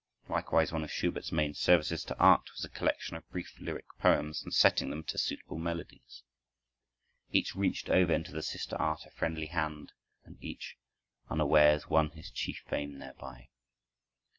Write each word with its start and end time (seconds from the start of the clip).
Likewise, 0.27 0.71
one 0.71 0.83
of 0.83 0.89
Schubert's 0.91 1.31
main 1.31 1.53
services 1.53 2.03
to 2.05 2.17
art 2.17 2.49
was 2.51 2.61
the 2.63 2.69
collection 2.69 3.15
of 3.15 3.29
brief 3.29 3.59
lyric 3.59 3.85
poems 3.99 4.41
and 4.41 4.51
setting 4.51 4.89
them 4.89 5.03
to 5.03 5.15
suitable 5.15 5.59
melodies. 5.59 6.23
Each 7.29 7.55
reached 7.55 7.87
over 7.87 8.11
into 8.11 8.31
the 8.31 8.41
sister 8.41 8.75
art 8.77 9.05
a 9.05 9.11
friendly 9.11 9.45
hand, 9.45 9.91
and 10.25 10.43
each, 10.43 10.75
unawares, 11.29 11.85
won 11.87 12.09
his 12.09 12.31
chief 12.31 12.63
fame 12.67 12.97
thereby. 12.97 13.49